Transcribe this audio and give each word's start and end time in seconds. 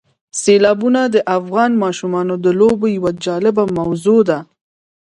سیلابونه 0.41 1.01
د 1.15 1.17
افغان 1.37 1.71
ماشومانو 1.83 2.33
د 2.45 2.47
لوبو 2.59 2.87
یوه 2.97 3.11
جالبه 3.25 3.63
موضوع 3.77 4.19
ده. 4.29 4.39